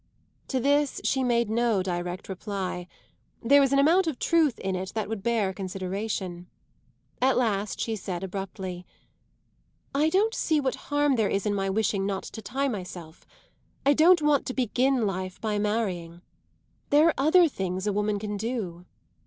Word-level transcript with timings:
To 0.47 0.59
this 0.59 0.99
she 1.03 1.23
made 1.23 1.47
no 1.47 1.83
direct 1.83 2.27
reply; 2.27 2.87
there 3.43 3.61
was 3.61 3.71
an 3.71 3.77
amount 3.77 4.07
of 4.07 4.17
truth 4.17 4.57
in 4.57 4.75
it 4.75 4.93
that 4.95 5.07
would 5.07 5.21
bear 5.21 5.53
consideration. 5.53 6.47
At 7.21 7.37
last 7.37 7.79
she 7.79 7.95
said 7.95 8.23
abruptly: 8.23 8.83
"I 9.93 10.09
don't 10.09 10.33
see 10.33 10.59
what 10.59 10.73
harm 10.89 11.17
there 11.17 11.29
is 11.29 11.45
in 11.45 11.53
my 11.53 11.69
wishing 11.69 12.07
not 12.07 12.23
to 12.23 12.41
tie 12.41 12.67
myself. 12.67 13.27
I 13.85 13.93
don't 13.93 14.23
want 14.23 14.47
to 14.47 14.55
begin 14.55 15.05
life 15.05 15.39
by 15.39 15.59
marrying. 15.59 16.23
There 16.89 17.09
are 17.09 17.13
other 17.15 17.47
things 17.47 17.85
a 17.85 17.93
woman 17.93 18.17
can 18.17 18.37
do." 18.37 18.85